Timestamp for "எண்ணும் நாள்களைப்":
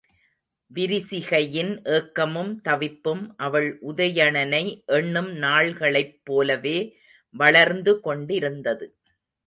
4.85-6.19